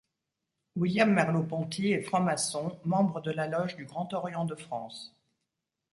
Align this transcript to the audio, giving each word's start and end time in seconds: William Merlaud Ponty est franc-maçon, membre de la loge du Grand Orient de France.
William 0.75 1.13
Merlaud 1.13 1.43
Ponty 1.43 1.91
est 1.91 2.01
franc-maçon, 2.01 2.75
membre 2.85 3.21
de 3.21 3.29
la 3.29 3.45
loge 3.47 3.75
du 3.75 3.85
Grand 3.85 4.11
Orient 4.15 4.45
de 4.45 4.55
France. 4.55 5.15